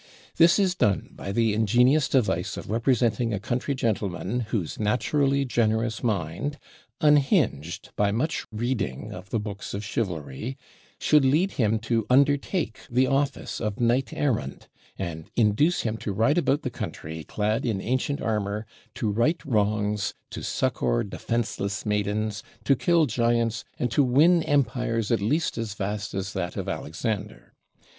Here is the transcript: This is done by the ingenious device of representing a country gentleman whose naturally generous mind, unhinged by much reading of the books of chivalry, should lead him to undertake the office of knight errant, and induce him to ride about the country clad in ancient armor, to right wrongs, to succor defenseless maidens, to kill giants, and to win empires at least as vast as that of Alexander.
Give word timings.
This 0.37 0.57
is 0.57 0.73
done 0.73 1.09
by 1.11 1.31
the 1.31 1.53
ingenious 1.53 2.09
device 2.09 2.57
of 2.57 2.71
representing 2.71 3.35
a 3.35 3.39
country 3.39 3.75
gentleman 3.75 4.39
whose 4.49 4.79
naturally 4.79 5.45
generous 5.45 6.01
mind, 6.01 6.57
unhinged 7.01 7.91
by 7.95 8.11
much 8.11 8.47
reading 8.51 9.13
of 9.13 9.29
the 9.29 9.39
books 9.39 9.75
of 9.75 9.85
chivalry, 9.85 10.57
should 10.97 11.23
lead 11.23 11.51
him 11.51 11.77
to 11.81 12.07
undertake 12.09 12.79
the 12.89 13.05
office 13.05 13.59
of 13.61 13.79
knight 13.79 14.11
errant, 14.11 14.67
and 14.97 15.29
induce 15.35 15.81
him 15.81 15.97
to 15.97 16.11
ride 16.11 16.39
about 16.39 16.63
the 16.63 16.71
country 16.71 17.23
clad 17.23 17.63
in 17.63 17.79
ancient 17.79 18.19
armor, 18.19 18.65
to 18.95 19.07
right 19.07 19.39
wrongs, 19.45 20.15
to 20.31 20.41
succor 20.41 21.03
defenseless 21.03 21.85
maidens, 21.85 22.41
to 22.63 22.75
kill 22.75 23.05
giants, 23.05 23.65
and 23.77 23.91
to 23.91 24.03
win 24.03 24.41
empires 24.41 25.11
at 25.11 25.21
least 25.21 25.59
as 25.59 25.75
vast 25.75 26.15
as 26.15 26.33
that 26.33 26.57
of 26.57 26.67
Alexander. 26.67 27.53